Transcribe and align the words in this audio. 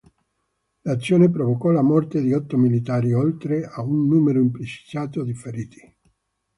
L'azione 0.81 1.29
provocò 1.29 1.69
la 1.69 1.83
morte 1.83 2.21
di 2.23 2.33
otto 2.33 2.57
militari, 2.57 3.13
oltre 3.13 3.65
a 3.65 3.83
un 3.83 4.07
numero 4.07 4.39
imprecisato 4.41 5.23
di 5.23 5.35
feriti. 5.35 5.95